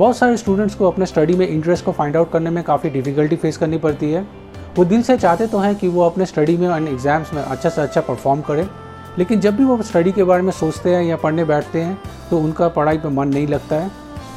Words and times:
बहुत 0.00 0.16
सारे 0.16 0.36
स्टूडेंट्स 0.36 0.74
को 0.74 0.86
अपने 0.90 1.06
स्टडी 1.06 1.34
में 1.34 1.46
इंटरेस्ट 1.46 1.84
को 1.84 1.92
फाइंड 1.92 2.16
आउट 2.16 2.30
करने 2.32 2.50
में 2.50 2.62
काफ़ी 2.64 2.90
डिफ़िकल्टी 2.90 3.36
फेस 3.36 3.56
करनी 3.56 3.78
पड़ती 3.78 4.10
है। 4.12 4.22
वो 4.76 4.84
दिल 4.84 5.02
से 5.02 5.16
चाहते 5.16 5.46
तो 5.46 5.58
हैं 5.58 5.74
कि 5.76 5.88
वो 5.88 6.02
अपने 6.02 6.26
स्टडी 6.26 6.56
में 6.56 6.68
एंड 6.68 6.88
एग्ज़ाम्स 6.88 7.32
में 7.34 7.42
अच्छा 7.42 7.68
से 7.68 7.80
अच्छा 7.82 8.00
परफॉर्म 8.00 8.40
करें। 8.40 8.66
लेकिन 9.18 9.40
जब 9.40 9.56
भी 9.56 9.64
वो 9.64 9.80
स्टडी 9.82 10.12
के 10.12 10.24
बारे 10.24 10.42
में 10.42 10.52
सोचते 10.52 10.94
हैं 10.94 11.02
या 11.02 11.16
पढ़ने 11.16 11.44
बैठते 11.44 11.80
हैं 11.80 11.98
तो 12.30 12.38
उनका 12.38 12.68
पढ़ाई 12.70 12.98
पर 12.98 13.08
मन 13.10 13.28
नहीं 13.28 13.46
लगता 13.48 13.76
है। 13.76 13.90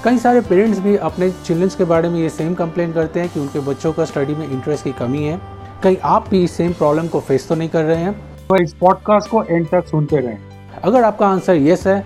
कई 0.04 0.18
सारे 0.18 0.42
पेरेंट्स 0.42 0.80
भी 0.80 0.96
अपने 0.98 1.32
चिल्ड्रंस 1.46 1.76
के 1.76 1.84
बारे 1.86 2.10
में 2.10 2.20
ये 2.20 2.30
सेम 2.32 2.54
कंप्लेन 2.56 2.94
करते 2.94 3.20
हैं 3.20 3.30
कि 3.30 3.40
उनके 3.40 3.60
बच्चों 3.62 3.94
का 3.94 4.06
स्टडी 4.06 4.36
में 4.36 4.48
इंटरेस्ट 4.50 4.84
की 4.84 4.92
कमी 5.00 5.24
है। 5.24 5.40
कहीं 5.84 5.98
आप 6.04 6.30
भी 6.30 6.44
इस 6.44 6.58
सेम 6.58 6.74
प्रॉब्लम 6.74 7.08
को 7.08 7.20
फेस 7.22 7.48
तो 7.48 7.56
नहीं 7.56 7.70
कर 7.70 7.84
रहे 7.86 7.98
हैं? 7.98 8.14
तो 8.50 8.62
इस 8.64 8.74
पॉडकास्ट 8.74 9.30
को 9.30 9.44
एंड 9.44 9.70
तक 9.70 9.88
सुनते 9.88 10.20
रहें। 10.20 10.40
अगर 10.84 11.04
आपका 11.04 11.28
आंसर 11.28 11.56
येस 11.56 11.88
है 11.88 12.04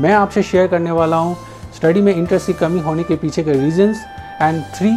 मैं 0.00 0.12
आपसे 0.14 0.42
शेयर 0.44 0.66
करने 0.66 0.90
वाला 0.92 1.16
हूँ। 1.16 1.36
स्टडी 1.78 2.00
में 2.00 2.14
इंटरेस्ट 2.14 2.46
की 2.46 2.52
कमी 2.52 2.80
होने 2.80 3.02
के 3.02 3.16
पीछे 3.16 3.42
के 3.42 3.52
reasons 3.52 3.98
and 4.42 4.62
three 4.62 4.90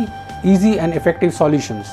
easy 0.53 0.71
and 0.73 0.94
effective 0.94 1.30
solutions 1.30 1.91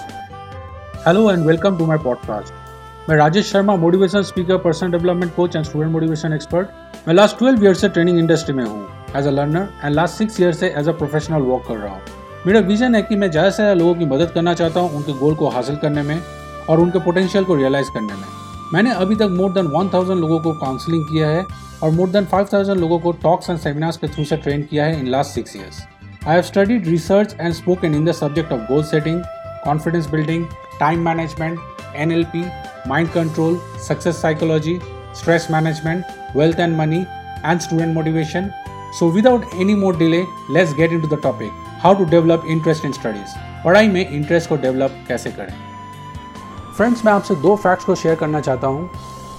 hello 1.06 1.30
and 1.32 1.46
welcome 1.46 1.78
to 1.78 1.86
my 1.86 1.98
podcast 1.98 3.08
मैं 3.08 3.16
Rajesh 3.16 3.50
Sharma 3.52 3.76
motivation 3.76 4.22
speaker 4.22 4.58
personal 4.58 4.90
development 4.90 5.34
coach 5.34 5.56
and 5.56 5.64
student 5.64 5.92
motivation 5.92 6.32
expert 6.32 6.68
मैं 7.08 7.14
लास्ट 7.14 7.38
ट्वेल्व 7.38 7.64
ईयर 7.64 7.74
से 7.74 7.88
ट्रेनिंग 7.88 8.18
इंडस्ट्री 8.18 8.54
में 8.54 8.64
हूँ 8.64 8.86
as 9.16 9.26
a 9.26 9.30
learner 9.30 9.68
and 9.84 9.94
last 9.94 10.14
six 10.14 10.40
year 10.40 10.52
से 10.52 10.74
as 10.76 10.88
a 10.88 10.92
professional 10.92 11.42
work 11.42 11.64
कर 11.68 11.76
रहा 11.76 11.92
हूँ. 11.92 12.02
मेरा 12.46 12.60
विजन 12.60 12.94
है 12.94 13.02
कि 13.02 13.16
मैं 13.16 13.30
ज़्यादा 13.30 13.50
से 13.50 13.56
ज़्यादा 13.56 13.74
लोगों 13.74 13.94
की 13.94 14.04
मदद 14.04 14.30
करना 14.30 14.54
चाहता 14.54 14.80
हूँ 14.80 14.90
उनके 14.90 15.12
गोल 15.12 15.34
को 15.34 15.48
हासिल 15.48 15.76
करने 15.76 16.02
में 16.02 16.22
और 16.70 16.80
उनके 16.80 16.98
पोटेंशियल 16.98 17.44
को 17.44 17.54
रियलाइज़ 17.54 17.88
करने 17.94 18.14
में. 18.14 18.28
मैंने 18.72 18.90
अभी 18.90 19.16
तक 19.16 19.28
मोर 19.30 19.52
देन 19.52 19.66
1000 19.66 20.16
लोगों 20.16 20.40
को 20.40 20.52
काउंसलिंग 20.52 21.04
किया 21.04 21.28
है 21.28 21.67
और 21.82 21.90
मोर 21.90 22.08
देन 22.08 22.26
5000 22.26 22.76
लोगों 22.76 22.98
को 22.98 23.12
टॉक्स 23.22 23.50
एंड 23.50 23.58
सेमिनार्स 23.58 23.96
के 23.96 24.08
थ्रू 24.08 24.24
से 24.24 24.36
ट्रेन 24.36 24.62
किया 24.62 24.84
है 24.84 25.00
in 25.00 25.06
last 25.06 25.34
six 25.34 25.56
years 25.56 25.80
I 26.26 26.34
have 26.34 26.42
studied 26.42 26.86
research 26.86 27.34
and 27.40 27.52
spoken 27.54 27.94
in 27.94 28.04
the 28.04 28.12
subject 28.12 28.52
of 28.52 28.60
goal 28.72 28.82
setting 28.84 29.20
confidence 29.64 30.06
building 30.10 30.46
time 30.80 31.04
management 31.04 31.58
N 31.96 32.12
L 32.12 32.24
P 32.32 32.44
mind 32.88 33.10
control 33.10 33.58
success 33.88 34.20
psychology 34.22 34.78
stress 35.16 35.46
management 35.50 36.36
wealth 36.36 36.60
and 36.60 36.76
money 36.76 37.04
and 37.44 37.60
student 37.60 37.94
motivation 37.94 38.50
so 38.98 39.10
without 39.10 39.54
any 39.60 39.74
more 39.74 39.96
delay 39.96 40.22
let's 40.50 40.74
get 40.74 40.92
into 41.00 41.08
the 41.08 41.20
topic 41.22 41.50
how 41.82 41.94
to 41.94 42.04
develop 42.04 42.44
interest 42.48 42.84
in 42.84 42.92
studies 42.92 43.36
पढ़ाई 43.64 43.88
में 43.88 44.08
interest 44.10 44.48
को 44.48 44.56
develop 44.56 45.04
कैसे 45.08 45.30
करें? 45.30 45.54
Friends 46.76 47.04
मैं 47.04 47.12
आपसे 47.12 47.34
दो 47.34 47.54
facts 47.56 47.84
को 47.84 47.94
share 47.94 48.14
करना 48.14 48.40
चाहता 48.40 48.66
हूँ. 48.66 48.90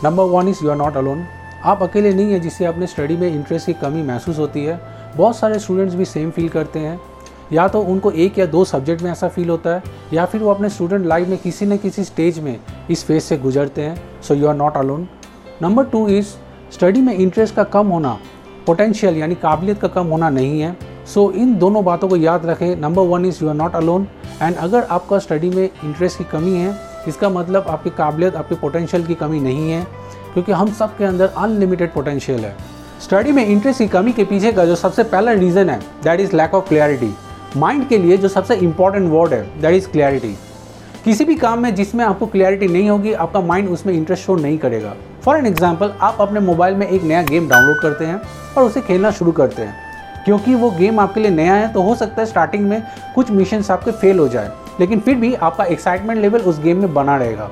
Number 0.04 0.24
one 0.24 0.48
is 0.48 0.64
you 0.64 0.70
are 0.70 0.78
not 0.78 0.98
alone 0.98 1.26
आप 1.66 1.82
अकेले 1.84 2.14
नहीं 2.14 2.32
हैं 2.32 2.42
जिससे 2.42 2.66
अपने 2.66 2.88
स्टडी 2.88 3.16
में 3.18 3.28
इंटरेस्ट 3.28 3.66
की 3.66 3.74
कमी 3.74 4.04
महसूस 4.04 4.38
होती 4.40 4.64
है। 4.66 4.80
बहुत 5.18 5.36
सारे 5.36 5.60
स्टूडेंट्स 5.60 5.96
भी 5.96 6.06
सेम 6.06 6.30
फील 6.32 6.50
करते 6.50 6.80
हैं। 6.80 7.00
या 7.54 7.68
तो 7.68 7.82
उनको 7.82 8.12
एक 8.12 8.38
या 8.40 8.46
दो 8.46 8.64
सब्जेक्ट 8.66 9.02
में 9.02 9.12
ऐसा 9.12 9.28
फील 9.28 9.50
होता 9.50 9.70
है 9.70 9.84
या 10.14 10.26
फिर 10.26 10.42
वो 10.42 10.50
अपने 10.50 10.70
स्टूडेंट 10.70 11.06
लाइफ 11.06 11.28
में 11.28 11.38
किसी 11.38 11.66
न 11.66 11.78
किसी 11.78 12.04
स्टेज 12.04 12.40
में 12.40 12.60
इस 12.92 13.04
फ़ेज़ 13.06 13.24
से 13.24 13.38
गुजरते 13.38 13.82
हैं। 13.82 14.22
So 14.22 14.34
you 14.34 14.48
are 14.48 14.56
not 14.56 14.78
alone 14.78 15.08
number 15.62 15.86
two 15.86 16.08
is 16.08 16.28
study 16.74 17.02
में 17.02 17.14
इंटरेस्ट 17.14 17.56
का 17.56 17.64
कम 17.64 17.88
होना 17.88 18.18
पोटेंशियल 18.68 19.18
यानी 19.18 19.36
काबिलियत 19.36 19.80
का 19.82 19.88
कम 19.88 20.08
होना 20.08 20.30
नहीं 20.30 20.62
है। 20.62 20.76
सो 21.06 21.26
so, 21.28 21.36
इन 21.36 21.58
दोनों 21.58 21.84
बातों 21.86 22.08
को 22.10 22.16
याद 22.16 22.46
रखें। 22.46 22.76
Number 22.76 23.04
one 23.04 23.26
is 23.26 23.44
you 23.44 23.50
are 23.50 23.56
not 23.56 23.76
alone 23.76 24.08
and 24.42 24.56
अगर 24.56 24.84
आपका 24.84 25.20
स्टडी 25.20 25.50
में 25.50 25.64
इंटरेस्ट 25.64 26.18
की 26.18 26.24
कमी 26.24 26.56
है 26.56 26.76
इसका 27.08 27.30
मतलब 27.30 27.68
आपकी 27.68 27.90
काबिलियत 27.90 28.36
आपके 28.36 28.56
पोटेंशियल 28.56 29.06
की 29.06 29.16
कमी 29.16 29.40
नहीं 29.40 29.72
है। 29.72 29.86
क्योंकि 30.34 30.52
हम 30.52 30.72
सब 30.74 30.98
के 30.98 31.06
अंदर 31.06 31.34
अनलिमिटेड 31.38 31.94
पोटेंशियल 31.94 32.46
है। 32.46 32.56
स्टडी 33.02 33.32
में 33.32 33.46
इंटरेस्ट 33.46 33.80
की 33.80 33.88
कमी 33.88 34.12
के 34.12 34.24
पीछे 34.26 34.52
का 34.52 34.66
जो 34.66 34.76
सबसे 34.76 35.04
पहला 35.06 35.32
रीज़न 35.34 35.70
है 35.70 35.80
that 36.04 36.20
is 36.20 36.36
lack 36.36 36.54
of 36.54 36.68
clarity 36.70 37.14
mind 37.58 37.88
के 37.90 37.98
लिए 37.98 38.18
जो 38.18 38.28
सबसे 38.28 38.56
इंपॉर्टेंट 38.58 39.10
वर्ड 39.12 39.34
है 39.34 39.42
दैट 39.62 39.74
इज़ 39.74 39.88
क्लैरिटी 39.88 40.36
किसी 41.06 41.26
भी 41.26 41.36
काम 41.36 41.62
में 41.64 41.74
जिसमें 41.76 42.04
आपको 42.06 42.26
क्लैरिटी 42.26 42.68
नहीं 42.68 42.90
होगी, 42.90 43.14
आपका 43.14 43.40
माइंड 43.42 43.70
उसमें 43.70 43.94
इंटरेस्ट 43.94 44.26
शो 44.26 44.36
नहीं 44.36 44.58
करेगा। 44.58 44.94
फॉर 45.24 45.38
एन 45.38 45.46
एग्ज़ाम्पल 45.46 45.94
आप 46.02 46.18
अपने 46.22 46.40
मोबाइल 46.40 46.76
में 46.76 46.88
एक 46.88 47.04
नया 47.04 47.22
गेम 47.22 47.48
डाउनलोड 47.50 47.80
करते 47.82 48.06
हैं 48.06 48.22
और 48.58 48.64
उसे 48.64 48.82
खेलना 48.82 49.12
शुरू 49.12 49.32
करते 49.32 49.62
हैं। 49.62 50.24
क्योंकि 50.26 50.56
वो 50.56 50.70
गेम 50.72 51.00
आपके 51.00 51.20
लिए 51.20 51.32
नया 51.32 51.54
है 51.54 51.72
तो 51.74 51.82
हो 51.82 51.96
सकता 51.96 52.22
है 52.22 52.26
स्टार्टिंग 52.26 52.68
में 52.70 52.82
कुछ 53.16 53.32
मिशन 53.32 53.64
आपके 53.72 53.92
फेल 53.92 54.20
हो 54.20 54.28
जाए। 54.28 54.52
लेकिन 54.80 55.00
फिर 55.00 55.16
भी 55.16 55.34
आपका 55.34 55.64
एक्साइटमेंट 55.66 56.22
लेवल 56.22 56.40
उस 56.42 56.60
गेम 56.60 56.78
में 56.78 56.94
बना 56.94 57.16
रहेगा। 57.18 57.50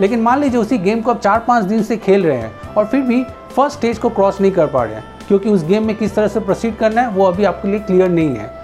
लेकिन 0.00 0.20
मान 0.20 0.40
लीजिए 0.40 0.60
उसी 0.60 0.78
गेम 0.78 1.00
को 1.00 1.10
आप 1.10 1.20
चार 1.20 1.38
पाँच 1.38 1.64
दिन 1.64 1.82
से 1.82 1.96
खेल 1.96 2.26
रहे 2.26 2.36
हैं 2.36 2.74
और 2.74 2.86
फिर 2.86 3.00
भी 3.00 3.22
फ़र्स्ट 3.56 3.78
स्टेज 3.78 3.98
को 3.98 4.08
क्रॉस 4.10 4.40
नहीं 4.40 4.52
कर 4.52 4.66
पा 4.66 4.82
रहे 4.84 4.94
हैं, 4.94 5.04
क्योंकि 5.28 5.48
उस 5.48 5.64
गेम 5.64 5.86
में 5.86 5.96
किस 5.96 6.14
तरह 6.14 6.28
से 6.28 6.40
प्रोसीड 6.40 6.76
करना 6.76 7.02
है, 7.02 7.08
वो 7.08 7.24
अभी 7.24 7.44
आपके 7.44 7.68
लिए 7.68 7.80
क्लियर 7.80 8.08
नहीं 8.08 8.36
है। 8.36 8.54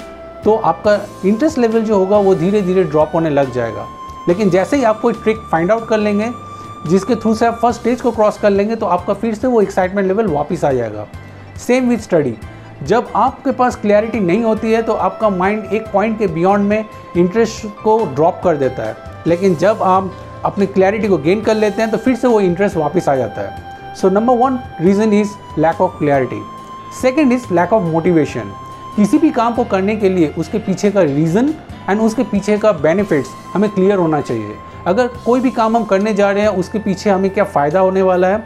तो 0.45 0.55
आपका 0.55 0.99
इंटरेस्ट 1.25 1.59
लेवल 1.59 1.83
जो 1.83 1.97
होगा, 1.97 2.17
वो 2.17 2.35
धीरे 2.35 2.63
धीरे 2.63 2.85
ड्रॉप 2.85 3.15
होने 3.15 3.31
लग 3.31 3.53
जाएगा। 3.53 3.87
लेकिन 4.29 4.51
जैसे 4.51 4.77
ही 4.77 4.85
आप 4.85 5.01
कोई 5.01 5.13
ट्रिक 5.13 5.39
फाइंड 5.53 5.71
आउट 5.71 5.89
कर 5.89 5.99
लेंगे, 5.99 6.31
जिसके 6.87 7.15
थ्रू 7.15 7.35
से 7.35 7.47
आप 7.47 7.59
फ़र्स्ट 7.59 7.81
स्टेज 7.81 8.01
को 8.01 8.11
क्रॉस 8.11 8.39
कर 8.39 8.51
लेंगे 8.51 8.77
तो 8.77 8.87
आपका 8.87 9.15
फिर 9.15 9.35
से 9.35 9.47
वो 9.47 9.61
एक्साइटमेंट 9.63 10.07
लेवल 10.09 10.27
वापस 10.27 10.65
आ 10.65 10.73
जाएगा। 10.73 11.07
सेम 11.67 11.89
विथ 11.89 11.99
स्टडी 11.99 12.35
जब 12.83 13.09
आपके 13.17 13.53
पास 13.53 13.77
क्लैरिटी 13.77 14.21
नहीं 14.21 14.43
होती 14.45 14.73
है 14.73 14.83
तो 14.83 14.93
आपका 14.93 15.29
माइंड 15.31 15.73
एक 15.73 15.87
पॉइंट 15.93 16.19
के 16.19 16.27
बियॉन्ड 16.27 16.69
में 16.69 16.85
इंटरेस्ट 17.17 17.67
को 17.83 17.99
ड्रॉप 18.07 18.41
कर 18.45 18.57
देता 18.57 18.83
है। 18.83 18.97
लेकिन 19.27 19.55
जब 19.57 19.83
आप 19.83 20.11
अपनी 20.45 20.67
क्लैरिटी 20.69 21.09
को 21.09 21.19
गेन 21.19 21.41
कर 21.43 21.55
लेते 21.55 21.83
हैं 21.83 21.91
तो 21.91 21.99
फिर 21.99 22.17
से 22.17 22.29
वो 22.29 22.41
इंटरेस्ट 22.41 22.77
वापस 22.77 23.09
आ 23.09 23.15
जाता 23.17 23.43
है। 23.43 23.95
So 23.95 24.09
number 24.11 24.37
one 24.37 24.59
reason 24.81 25.13
is 25.13 25.31
lack 25.59 25.81
of 25.81 25.99
clarity 25.99 26.41
second 27.01 27.33
is 27.33 27.53
lack 27.55 27.73
of 27.73 27.83
motivation 27.85 28.53
किसी 28.97 29.19
भी 29.19 29.31
काम 29.31 29.55
को 29.55 29.65
करने 29.65 29.97
के 29.97 30.09
लिए 30.09 30.29
उसके 30.39 30.59
पीछे 30.59 30.91
का 30.91 31.03
रीज़न 31.03 31.55
एंड 31.91 32.01
उसके 32.01 32.23
पीछे 32.23 32.57
का 32.59 32.73
बेनिफिट्स 32.73 33.31
हमें 33.55 33.69
क्लियर 33.71 33.99
होना 33.99 34.21
चाहिए। 34.21 34.57
अगर 34.87 35.07
कोई 35.25 35.41
भी 35.41 35.51
काम 35.51 35.77
हम 35.77 35.85
करने 35.85 36.13
जा 36.15 36.31
रहे 36.31 36.43
हैं, 36.43 36.51
उसके 36.51 36.79
पीछे 36.79 37.11
हमें 37.11 37.31
क्या 37.31 37.45
फ़ायदा 37.47 37.81
होने 37.81 38.03
वाला 38.03 38.29
है? 38.29 38.45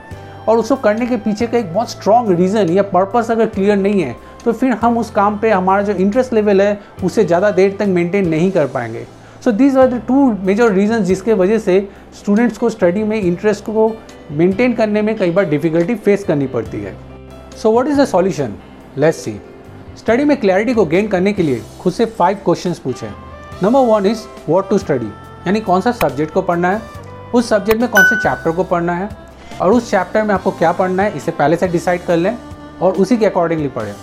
और 0.49 0.59
उसको 0.59 0.77
करने 0.77 1.07
के 1.07 1.17
पीछे 1.17 1.47
का 1.47 1.59
एक 1.59 1.73
बहुत 1.75 1.91
स्ट्रॉन्ग 1.91 2.31
रीज़न 2.31 2.69
या 2.71 2.83
पर्पस 2.85 3.31
अगर 3.31 3.47
क्लियर 3.47 3.77
नहीं 3.77 4.03
है 4.03 4.15
तो 4.45 4.53
फिर 4.53 4.73
हम 4.73 4.99
उस 4.99 5.11
काम 5.11 5.39
पे 5.39 5.51
हमारा 5.51 5.83
जो 5.83 5.93
इंटरेस्ट 5.95 6.33
लेवल 6.33 6.61
है, 6.61 6.81
उसे 7.05 7.25
ज़्यादा 7.25 7.51
देर 7.51 7.77
तक 7.79 7.87
मेंटेन 7.89 8.29
नहीं 8.29 8.51
कर 8.51 8.67
पाएँगे। 8.67 9.07
So 9.45 9.53
these 9.53 9.77
are 9.77 9.87
the 9.87 10.03
two 10.09 10.31
major 10.47 10.73
reason 10.73 11.05
जिसके 11.05 11.33
वजह 11.33 11.59
से 11.59 11.89
स्टूडेंट्स 12.19 12.59
को 12.59 12.71
स्टडी 12.71 13.03
में 13.05 13.21
इंटरेस्ट 13.21 13.65
को 13.65 13.91
मेंटेन 14.31 14.73
करने 14.73 15.03
में 15.03 15.17
कई 15.19 15.31
बार 15.31 15.45
डिफ़िकल्टी 15.45 15.95
फेस 15.95 16.25
करनी 16.25 16.47
पड़ती 16.47 16.81
है। 16.81 16.95
So 17.63 17.71
what 17.71 17.89
is 17.89 18.01
the 18.01 18.05
solution 18.05 18.55
let's 18.99 19.19
see 19.19 19.41
study 19.99 20.25
में 20.25 20.37
क्लैरिटी 20.37 20.75
को 20.75 20.85
गेन 20.85 21.09
करने 21.09 21.33
के 21.33 21.43
लिए 21.43 21.63
खुद 21.81 21.93
से 21.93 22.05
फाइव 22.07 22.39
क्वेश्चन 22.45 22.75
पूछें। 22.85 23.09
Number 23.63 23.81
one 23.87 24.07
is 24.07 24.25
what 24.49 24.69
to 24.71 24.79
study 24.79 25.07
यानी 25.47 25.61
कौन 25.61 25.81
सा 25.81 25.93
सब्जेक्ट 25.93 26.33
को 26.33 26.43
पढ़ना 26.43 26.71
है? 26.71 26.81
उस 27.35 27.49
सब्जेक्ट 27.49 27.81
में 27.81 27.89
कौन 27.91 28.05
से 28.05 28.17
चैप्टर 28.17 28.51
को 28.51 28.65
पढ़ना 28.65 28.93
है? 28.93 29.09
और 29.61 29.73
उस 29.73 29.91
चैप्टर 29.91 30.23
में 30.23 30.35
आपको 30.35 30.51
क्या 30.51 30.73
पढ़ना 30.73 31.03
है? 31.03 31.17
इसे 31.17 31.31
पहले 31.31 31.57
से 31.57 31.69
डिसाइड 31.69 32.05
कर 32.07 32.17
लें 32.17 32.37
और 32.83 32.93
उसी 32.93 33.17
के 33.17 33.27
अकॉर्डिंगली 33.27 33.69
पढ़ें। 33.69 33.95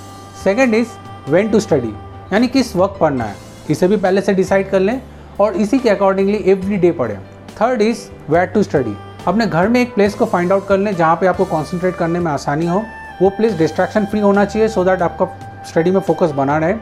Second 0.43 0.75
is 0.75 0.87
when 1.29 1.49
to 1.49 1.59
study 1.59 1.93
यानी 2.33 2.47
किस 2.47 2.75
वक्त 2.75 2.99
पढ़ना 2.99 3.23
है? 3.23 3.35
इसे 3.69 3.87
भी 3.87 3.97
पहले 3.97 4.21
से 4.21 4.33
डिसाइड 4.33 4.69
कर 4.69 4.79
लें। 4.79 5.01
और 5.39 5.53
इसी 5.55 5.79
के 5.79 5.89
अकॉर्डिंगली 5.89 6.43
एवरी 6.45 6.77
डे 6.77 6.91
पढ़ें। 6.91 7.17
Third 7.61 7.81
is 7.81 7.99
where 8.29 8.45
to 8.45 8.63
study 8.63 8.95
अपने 9.27 9.45
घर 9.45 9.67
में 9.67 9.79
एक 9.81 9.93
प्लेस 9.95 10.15
को 10.15 10.25
फाइंड 10.25 10.51
आउट 10.51 10.67
कर 10.67 10.77
लें 10.77 10.95
जहाँ 10.95 11.15
पे 11.15 11.27
आपको 11.27 11.45
कॉन्सेंट्रेट 11.45 11.95
करने 11.95 12.19
में 12.19 12.31
आसानी 12.31 12.67
हो। 12.67 12.83
वो 13.21 13.29
प्लेस 13.29 13.53
डिस्ट्रैक्शन 13.57 14.05
फ्री 14.05 14.19
होना 14.19 14.45
चाहिए 14.45 14.67
सो 14.67 14.81
so 14.81 14.87
दैट 14.87 15.01
आपका 15.01 15.25
स्टडी 15.67 15.91
में 15.91 15.99
फोकस 15.99 16.31
बना 16.31 16.57
रहे। 16.57 16.73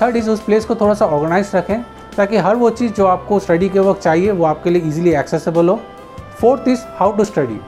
थर्ड 0.00 0.16
इज़ 0.16 0.30
उस 0.30 0.40
प्लेस 0.44 0.64
को 0.64 0.74
थोड़ा 0.74 0.94
सा 0.94 1.06
ऑर्गेनाइज 1.06 1.50
रखें 1.54 1.82
ताकि 2.16 2.36
हर 2.36 2.56
वो 2.56 2.70
चीज़ 2.70 2.92
जो 2.92 3.06
आपको 3.06 3.38
स्टडी 3.38 3.68
के 3.68 3.78
वक्त 3.80 4.02
चाहिए 4.02 4.30
वो 4.30 4.44
आपके 4.44 4.70
लिए 4.70 4.82
ईजिली 4.86 5.14
एक्सेसिबल 5.14 5.68
हो। 5.68 5.80
Fourth 6.40 6.68
is 6.68 6.80
how 6.98 7.12
to 7.16 7.24
study 7.24 7.60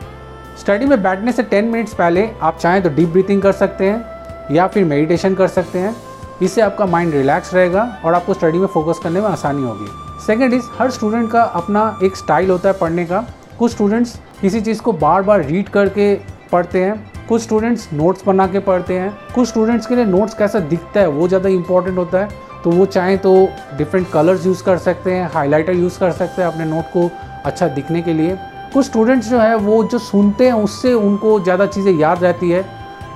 study 0.61 0.87
में 0.87 1.03
बैठने 1.03 1.33
से 1.33 1.43
टेन 1.43 1.65
मिनट्स 1.65 1.95
पहले 1.95 2.29
आप 2.43 2.59
चाहें 2.59 2.83
तो 2.83 2.89
डीप 2.89 3.09
ब्रीथिंग 3.09 3.43
कर 3.43 3.53
सकते 3.53 3.91
हैं 3.91 4.55
या 4.55 4.67
फिर 4.67 4.85
मेडिटेशन 4.85 5.35
कर 5.35 5.49
सकते 5.49 5.79
हैं। 5.79 5.95
इससे 6.43 6.61
आपका 6.61 6.87
माइंड 6.87 7.15
रिलैक्स 7.15 7.55
रहेगा 7.55 7.89
और 8.05 8.15
आपको 8.15 8.35
स्टडी 8.35 8.59
में 8.59 8.67
फोकस 8.67 9.01
करने 9.03 9.21
में 9.21 9.29
आसानी 9.29 9.63
होगी। 9.63 10.08
सेकेंड 10.27 10.55
इज़ 10.55 10.65
हर 10.79 10.91
स्टूडेंट 10.91 11.31
का 11.31 11.43
अपना 11.43 11.99
एक 12.05 12.17
स्टाइल 12.17 12.51
होता 12.51 12.69
है 12.69 12.79
पढ़ने 12.79 13.05
का। 13.07 13.25
कुछ 13.59 13.73
स्टूडेंट्स 13.73 14.19
किसी 14.41 14.61
चीज़ 14.61 14.81
को 14.83 14.93
बार 14.95 15.23
बार 15.23 15.45
रीड 15.45 15.69
करके 15.69 16.15
पढ़ते 16.53 16.83
हैं। 16.85 17.27
कुछ 17.29 17.43
स्टूडेंट्स 17.43 17.89
नोट्स 17.93 18.25
बना 18.27 18.47
के 18.47 18.59
पढ़ते 18.59 18.99
हैं। 18.99 19.11
कुछ 19.35 19.49
स्टूडेंट्स 19.49 19.87
के 19.87 19.97
लिए 19.97 20.05
नोट्स 20.05 20.35
कैसा 20.35 20.59
दिखता 20.61 21.01
है, 21.01 21.07
वो 21.09 21.29
ज़्यादा 21.29 21.49
इंपॉर्टेंट 21.49 21.99
होता 21.99 22.19
है। 22.19 22.47
तो 22.65 22.71
वो 22.71 22.87
चाहें 22.87 23.17
तो 23.19 23.33
डिफरेंट 23.79 24.11
कलर्स 24.11 24.47
यूज़ 24.47 24.63
कर 24.65 24.79
सकते 24.79 25.13
हैं 25.13 25.31
हाईलाइटर 25.33 25.73
यूज़ 25.73 25.99
कर 26.01 26.13
सकते 26.13 26.43
हैं 26.43 26.49
अपने 26.49 26.65
नोट 26.65 26.85
को 26.93 27.11
अच्छा 27.45 27.69
दिखने 27.69 28.03
के 28.03 28.13
लिए। 28.13 28.37
कुछ 28.73 28.87
स्टूडेंट्स 28.87 29.29
जो 29.29 29.39
है, 29.39 29.55
वो 29.57 29.83
जो 29.85 29.99
सुनते 29.99 30.47
हैं, 30.47 30.53
उससे 30.55 30.93
उनको 30.95 31.39
ज़्यादा 31.41 31.67
चीज़ें 31.67 31.93
याद 31.93 32.25
रहती 32.25 32.51
है। 32.51 32.63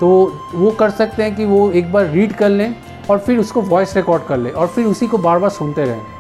तो 0.00 0.08
वो 0.54 0.70
कर 0.70 0.90
सकते 0.90 1.22
हैं 1.22 1.34
कि 1.36 1.44
वो 1.44 1.70
एक 1.70 1.92
बार 1.92 2.06
रीड 2.06 2.32
कर 2.32 2.48
लें 2.48 2.74
और 3.10 3.18
फिर 3.18 3.38
उसको 3.38 3.62
वॉइस 3.62 3.96
रिकॉर्ड 3.96 4.22
कर 4.24 4.36
लें 4.36 4.50
और 4.50 4.66
फिर 4.66 4.86
उसी 4.86 5.06
को 5.06 5.18
बार 5.18 5.38
बार 5.38 5.50
सुनते 5.50 5.84
रहें। 5.84 6.11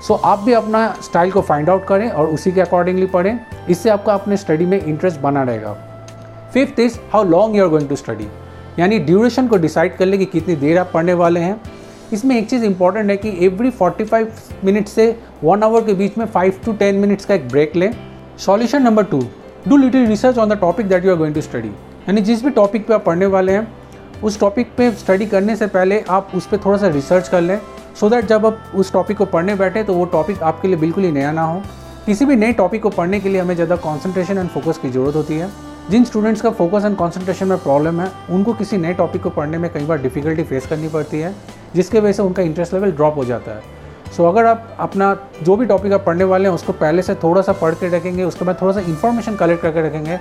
सो 0.00 0.14
so, 0.14 0.20
आप 0.24 0.38
भी 0.38 0.52
अपना 0.52 0.94
स्टाइल 1.02 1.30
को 1.30 1.40
फाइंड 1.40 1.70
आउट 1.70 1.84
करें 1.86 2.10
और 2.10 2.26
उसी 2.26 2.52
के 2.52 2.60
अकॉर्डिंगली 2.60 3.06
पढ़ें। 3.06 3.38
इससे 3.70 3.90
आपका 3.90 4.14
अपने 4.14 4.36
स्टडी 4.36 4.66
में 4.66 4.80
इंटरेस्ट 4.80 5.20
बना 5.20 5.42
रहेगा। 5.42 5.72
Fifth 6.54 6.80
is 6.80 6.98
how 7.12 7.24
long 7.24 7.56
you 7.56 7.62
are 7.64 7.68
going 7.68 7.88
to 7.88 7.96
study 7.96 8.26
यानी 8.78 8.98
ड्यूरेशन 8.98 9.48
को 9.48 9.56
डिसाइड 9.56 9.96
कर 9.96 10.06
ले 10.06 10.18
कि 10.18 10.24
कितनी 10.26 10.56
देर 10.56 10.78
आप 10.78 10.90
पढ़ने 10.94 11.14
वाले 11.14 11.40
हैं। 11.40 11.60
इसमें 12.12 12.36
एक 12.36 12.48
चीज़ 12.50 12.64
इंपॉर्टेंट 12.64 13.10
है 13.10 13.16
कि 13.16 13.36
एवरी 13.46 13.70
45 13.72 14.64
मिनट 14.64 14.88
से 14.88 15.04
वन 15.44 15.62
आवर 15.62 15.84
के 15.84 15.94
बीच 15.94 16.16
में 16.18 16.26
5 16.26 16.64
टू 16.64 16.72
10 16.74 16.94
मिनट्स 16.94 17.24
का 17.24 17.34
एक 17.34 17.48
ब्रेक 17.48 17.76
लें। 17.76 17.92
Solution 18.38 18.82
number 18.82 19.04
two 19.04 19.20
do 19.68 19.76
little 19.76 20.06
research 20.06 20.38
on 20.38 20.48
the 20.48 20.58
topic 20.60 20.88
that 20.88 21.04
you 21.04 21.10
are 21.10 21.16
going 21.16 21.34
to 21.34 21.40
study 21.40 21.68
यानी 21.68 22.20
जिस 22.20 22.44
भी 22.44 22.50
टॉपिक 22.50 22.86
पे 22.86 22.94
आप 22.94 23.04
पढ़ने 23.04 23.26
वाले 23.26 23.52
हैं 23.52 23.66
उस 24.22 24.38
टॉपिक 24.40 24.72
पे 24.76 24.90
स्टडी 24.92 25.26
करने 25.26 25.56
से 25.56 25.66
पहले 25.66 26.00
आप 26.10 26.30
उस 26.34 26.46
पर 26.46 26.58
थोड़ा 26.64 26.78
सा 26.78 26.88
रिसर्च 26.88 27.28
कर 27.28 27.40
लें। 27.40 27.58
सो 28.00 28.08
दैट 28.08 28.26
जब 28.26 28.44
आप 28.46 28.72
उस 28.74 28.92
टॉपिक 28.92 29.16
को 29.18 29.24
पढ़ने 29.26 29.54
बैठे 29.54 29.82
तो 29.82 29.94
वो 29.94 30.04
टॉपिक 30.12 30.42
आपके 30.42 30.68
लिए 30.68 30.76
बिल्कुल 30.78 31.04
ही 31.04 31.10
नया 31.12 31.32
ना 31.32 31.42
हो। 31.42 31.62
किसी 32.06 32.24
भी 32.24 32.36
नए 32.36 32.52
टॉपिक 32.52 32.82
को 32.82 32.90
पढ़ने 32.90 33.18
के 33.20 33.28
लिए 33.28 33.40
हमें 33.40 33.54
ज़्यादा 33.54 33.76
कॉन्सेंट्रेशन 33.78 34.38
एंड 34.38 34.48
फोकस 34.50 34.78
की 34.78 34.90
ज़रूरत 34.90 35.16
होती 35.16 35.38
है। 35.38 35.50
जिन 35.90 36.04
स्टूडेंट्स 36.04 36.40
का 36.40 36.50
फोकस 36.50 36.84
एंड 36.84 36.96
कॉन्सेंट्रेशन 36.96 37.48
में 37.48 37.58
प्रॉब्लम 37.58 38.00
है 38.00 38.10
उनको 38.30 38.52
किसी 38.52 38.76
नए 38.76 38.92
टॉपिक 38.94 39.22
को 39.22 39.30
पढ़ने 39.30 39.58
में 39.58 39.68
कई 39.72 39.84
बार 39.86 39.98
डिफ़िकल्टी 39.98 40.42
फेस 40.44 40.66
करनी 40.66 40.88
पड़ती 40.88 41.20
है 41.20 41.34
जिसके 41.74 42.00
वजह 42.00 42.12
से 42.12 42.22
उनका 42.22 42.42
इंटरेस्ट 42.42 42.74
लेवल 42.74 42.92
ड्रॉप 42.92 43.16
हो 43.16 43.24
जाता 43.24 43.50
है। 43.50 43.62
सो 44.06 44.22
so, 44.22 44.28
अगर 44.28 44.46
आप 44.46 44.76
अपना 44.80 45.16
जो 45.42 45.56
भी 45.56 45.66
टॉपिक 45.66 45.92
आप 45.92 46.04
पढ़ने 46.06 46.24
वाले 46.24 46.48
हैं 46.48 46.54
उसको 46.54 46.72
पहले 46.74 47.02
से 47.02 47.14
थोड़ा 47.24 47.42
सा 47.42 47.52
पढ़ 47.54 47.74
के 47.74 47.88
रखेंगे 47.96 48.24
उसके 48.24 48.44
बाद 48.44 48.60
थोड़ा 48.62 48.72
सा 48.72 48.80
इन्फॉर्मेशन 48.82 49.36
कलेक्ट 49.36 49.62
करके 49.62 49.86
रखेंगे 49.86 50.16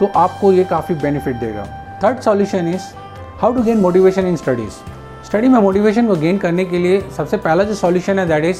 तो 0.00 0.10
आपको 0.18 0.52
ये 0.52 0.64
काफ़ी 0.64 0.94
बेनिफिट 0.96 1.36
देगा। 1.36 1.66
Third 2.02 2.20
solution 2.20 2.74
is 2.74 2.92
how 3.40 3.54
to 3.54 3.62
gain 3.62 3.80
motivation 3.80 4.26
in 4.26 4.36
studies 4.36 4.80
study 5.32 5.48
में 5.48 5.58
मोटिवेशन 5.60 6.06
को 6.06 6.14
गेन 6.16 6.38
करने 6.38 6.64
के 6.64 6.78
लिए 6.78 7.00
सबसे 7.16 7.36
पहला 7.36 7.64
जो 7.64 7.74
सॉल्यूशन 7.74 8.18
है 8.18 8.26
दैट 8.28 8.44
इज़ 8.44 8.58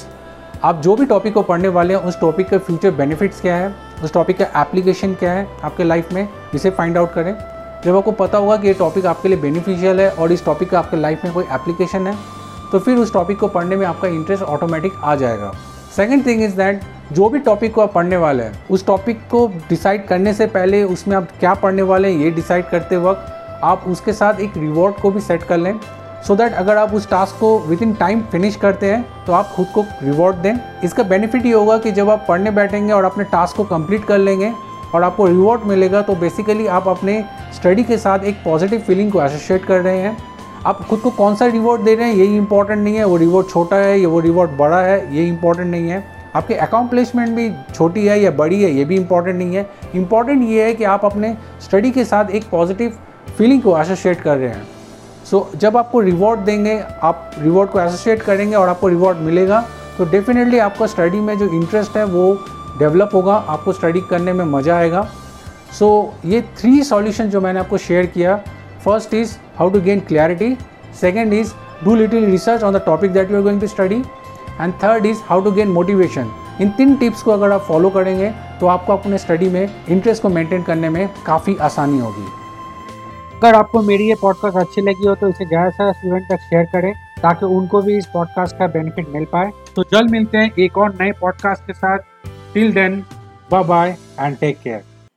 आप 0.64 0.80
जो 0.82 0.94
भी 0.96 1.06
टॉपिक 1.06 1.34
को 1.34 1.42
पढ़ने 1.42 1.68
वाले 1.68 1.94
हैं, 1.94 2.00
उस 2.02 2.18
टॉपिक 2.20 2.48
के 2.48 2.58
फ्यूचर 2.58 2.90
बेनिफिट्स 2.90 3.40
क्या 3.40 3.56
है, 3.56 3.74
उस 4.04 4.12
टॉपिक 4.12 4.38
का 4.38 4.60
एप्लीकेशन 4.60 5.14
क्या 5.14 5.32
है 5.32 5.46
आपके 5.64 5.84
लाइफ 5.84 6.12
में, 6.12 6.28
इसे 6.54 6.70
फाइंड 6.70 6.96
आउट 6.98 7.12
करें। 7.14 7.34
जब 7.84 7.96
आपको 7.96 8.12
पता 8.12 8.38
होगा 8.38 8.56
कि 8.56 8.68
ये 8.68 8.74
टॉपिक 8.74 9.06
आपके 9.06 9.28
लिए 9.28 9.38
बेनिफिशियल 9.38 10.00
है 10.00 10.10
और 10.10 10.32
इस 10.32 10.44
टॉपिक 10.44 10.70
का 10.70 10.78
आपके 10.78 10.96
लाइफ 10.96 11.24
में 11.24 11.34
कोई 11.34 11.44
एप्लीकेशन 11.44 12.06
है 12.06 12.16
तो 12.72 12.78
फिर 12.78 12.96
उस 12.98 13.12
टॉपिक 13.12 13.38
को 13.38 13.48
पढ़ने 13.50 13.76
में 13.76 13.86
आपका 13.86 14.08
इंटरेस्ट 14.08 14.42
ऑटोमेटिक 14.44 14.92
आ 14.94 15.14
जाएगा। 15.16 15.52
सेकेंड 15.96 16.26
थिंग 16.26 16.42
इज़ 16.42 16.56
दैट 16.56 16.82
जो 17.12 17.28
भी 17.28 17.38
टॉपिक 17.40 17.74
को 17.74 17.80
आप 17.80 17.92
पढ़ने 17.94 18.16
वाले 18.18 18.42
हैं, 18.42 18.66
उस 18.70 18.86
टॉपिक 18.86 19.28
को 19.30 19.46
डिसाइड 19.68 20.06
करने 20.08 20.34
से 20.34 20.46
पहले 20.48 20.84
उसमें 20.84 21.16
आप 21.16 21.28
क्या 21.40 21.54
पढ़ने 21.54 21.82
वाले 21.84 22.12
हैं, 22.12 22.18
ये 22.18 22.30
डिसाइड 22.30 22.68
करते 22.68 22.96
वक्त 23.08 23.60
आप 23.64 23.84
उसके 23.88 24.12
साथ 24.12 24.40
एक 24.40 24.56
रिवॉर्ड 24.56 24.94
को 24.94 25.10
भी 25.10 25.20
सेट 25.20 25.42
कर 25.42 25.58
लें। 25.58 25.78
सो 26.28 26.34
दैट 26.36 26.52
अगर 26.54 26.76
आप 26.76 26.92
उस 26.94 27.08
टास्क 27.10 27.36
को 27.38 27.58
विद 27.58 27.82
इन 27.82 27.92
टाइम 27.94 28.20
फिनिश 28.32 28.56
करते 28.56 28.90
हैं 28.90 29.04
तो 29.26 29.32
आप 29.32 29.52
खुद 29.54 29.66
को 29.74 29.84
रिवॉर्ड 30.02 30.36
दें। 30.36 30.54
इसका 30.84 31.02
बेनिफिट 31.02 31.46
ये 31.46 31.52
होगा 31.52 31.78
कि 31.78 31.92
जब 31.92 32.10
आप 32.10 32.24
पढ़ने 32.28 32.50
बैठेंगे 32.50 32.92
और 32.92 33.04
अपने 33.04 33.24
टास्क 33.24 33.56
को 33.56 33.64
कंप्लीट 33.64 34.04
कर 34.04 34.18
लेंगे 34.18 34.52
और 34.94 35.02
आपको 35.02 35.26
रिवॉर्ड 35.26 35.62
मिलेगा 35.66 36.02
तो 36.02 36.14
बेसिकली 36.16 36.66
आप 36.68 36.88
अपने 36.88 37.24
स्टडी 37.54 37.84
के 37.84 37.96
साथ 37.98 38.24
एक 38.24 38.36
पॉजिटिव 38.44 38.80
फीलिंग 38.80 39.10
को 39.12 39.22
एसोसिएट 39.22 39.64
कर 39.64 39.80
रहे 39.80 39.98
हैं। 39.98 40.16
आप 40.66 40.84
खुद 40.88 41.00
को 41.00 41.10
कौन 41.10 41.36
सा 41.36 41.46
रिवॉर्ड 41.46 41.82
दे 41.82 41.94
रहे 41.94 42.06
हैं, 42.06 42.14
यही 42.14 42.36
इंपॉर्टेंट 42.36 42.78
नहीं 42.78 42.96
है। 42.96 43.04
वो 43.04 43.16
रिवॉर्ड 43.16 43.48
छोटा 43.48 43.76
है 43.76 43.98
या 44.00 44.08
वो 44.08 44.20
रिवॉर्ड 44.20 44.50
बड़ा 44.58 44.80
है 44.80 45.16
ये 45.16 45.26
इंपॉर्टेंट 45.28 45.70
नहीं 45.70 45.88
है। 45.88 46.04
आपके 46.36 46.54
अकाउंप्लिशमेंट 46.56 47.30
भी 47.30 47.50
छोटी 47.74 48.06
है 48.06 48.20
या 48.20 48.30
बड़ी 48.32 48.62
है, 48.62 48.70
ये 48.70 48.84
भी 48.84 48.96
इंपॉर्टेंट 48.96 49.36
नहीं 49.38 49.56
है। 49.56 49.68
इंपॉर्टेंट 49.94 50.42
ये 50.42 50.64
है 50.64 50.74
कि 50.74 50.84
आप 50.84 51.04
अपने 51.04 51.36
स्टडी 51.60 51.90
के 51.90 52.04
साथ 52.04 52.30
एक 52.30 52.48
पॉजिटिव 52.50 52.98
फीलिंग 53.38 53.62
को 53.62 53.76
एसोसिएट 53.78 54.20
कर 54.20 54.36
रहे 54.36 54.48
हैं। 54.48 54.66
सो 55.24 55.38
so, 55.38 55.60
जब 55.60 55.76
आपको 55.76 56.00
रिवॉर्ड 56.00 56.40
देंगे 56.40 56.78
आप 57.02 57.30
रिवॉर्ड 57.38 57.70
को 57.70 57.80
एसोसिएट 57.80 58.22
करेंगे 58.22 58.56
और 58.56 58.68
आपको 58.68 58.88
रिवॉर्ड 58.88 59.18
मिलेगा 59.18 59.60
तो 59.98 60.04
डेफिनेटली 60.10 60.58
आपका 60.58 60.86
स्टडी 60.86 61.20
में 61.20 61.36
जो 61.38 61.48
इंटरेस्ट 61.54 61.96
है 61.96 62.04
वो 62.06 62.32
डेवलप 62.78 63.10
होगा 63.14 63.34
आपको 63.48 63.72
स्टडी 63.72 64.00
करने 64.10 64.32
में 64.32 64.44
मज़ा 64.44 64.76
आएगा। 64.76 65.02
सो 65.78 65.86
so, 66.14 66.26
ये 66.30 66.40
थ्री 66.58 66.82
सॉल्यूशन 66.84 67.30
जो 67.30 67.40
मैंने 67.40 67.60
आपको 67.60 67.78
शेयर 67.78 68.06
किया 68.06 68.36
first 68.84 69.14
is 69.14 69.36
how 69.58 69.70
to 69.70 69.80
gain 69.80 70.00
clarity 70.08 70.56
second 71.00 71.32
is 71.32 71.52
do 71.84 71.94
little 71.94 72.24
research 72.30 72.62
on 72.62 72.74
the 72.74 72.82
topic 72.86 73.12
that 73.12 73.30
you 73.30 73.36
are 73.36 73.42
going 73.42 73.60
to 73.60 73.66
study 73.66 74.02
and 74.60 74.72
third 74.84 75.06
is 75.06 75.18
how 75.26 75.40
to 75.40 75.52
gain 75.52 75.68
motivation 75.70 76.30
in 76.60 76.70
तीन 76.78 76.94
tips 76.96 77.22
को 77.22 77.30
अगर 77.30 77.52
आप 77.52 77.64
follow 77.68 77.90
करेंगे 77.90 78.30
तो 78.60 78.66
आपको 78.66 78.92
अपने 78.92 79.18
study 79.18 79.48
में 79.48 79.68
interest 79.88 80.22
को 80.22 80.28
मेंटेन 80.28 80.62
करने 80.62 80.88
में 80.88 81.08
काफ़ी 81.26 81.56
आसानी 81.60 81.98
होगी। 81.98 82.41
अगर 83.42 83.54
आपको 83.54 83.80
मेरी 83.82 84.06
ये 84.08 84.14
पॉडकास्ट 84.14 84.56
अच्छी 84.56 84.80
लगी 84.80 85.06
हो 85.06 85.14
तो 85.14 85.28
इसे 85.28 85.44
ज़्यादा 85.44 85.70
से 85.70 85.76
ज़्यादा 85.76 85.92
स्टूडेंट 85.92 86.28
तक 86.28 86.40
शेयर 86.40 86.64
करें 86.72 86.92
ताकि 87.22 87.46
उनको 87.46 87.80
भी 87.82 87.96
इस 87.98 88.06
पॉडकास्ट 88.12 88.56
का 88.58 88.66
बेनिफिट 88.66 89.08
मिल 89.08 89.24
पाए। 89.32 89.50
तो 89.76 89.82
जल्द 89.92 90.10
मिलते 90.10 90.38
हैं 90.38 90.52
एक 90.58 90.78
और 90.78 90.94
नए 91.00 91.12
पॉडकास्ट 91.20 91.66
के 91.66 91.72
साथ। 91.72 91.98
Till 92.54 92.72
then 92.72 93.02
bye 93.50 93.64
bye 93.64 93.96
and 94.20 94.36
take 94.36 94.58
care 94.60 94.82